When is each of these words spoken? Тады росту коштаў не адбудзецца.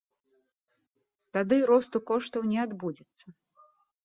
Тады 1.37 1.59
росту 1.71 1.97
коштаў 2.13 2.41
не 2.55 2.59
адбудзецца. 2.65 3.25